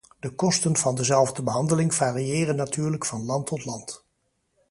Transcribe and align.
De 0.19 0.35
kosten 0.35 0.75
van 0.77 0.95
dezelfde 0.95 1.43
behandeling 1.43 1.93
variëren 1.93 2.55
natuurlijk 2.55 3.05
van 3.05 3.25
land 3.25 3.47
tot 3.47 3.65
land. 3.65 4.05